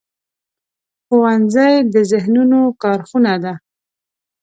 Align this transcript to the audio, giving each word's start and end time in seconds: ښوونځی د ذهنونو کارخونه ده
ښوونځی 1.05 1.73
د 1.93 1.95
ذهنونو 2.11 2.59
کارخونه 2.83 3.33
ده 3.43 3.53